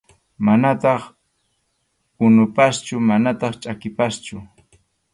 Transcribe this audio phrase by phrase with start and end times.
[0.45, 1.01] Manataq
[2.25, 4.35] unupaschu manataq chʼakipaschu.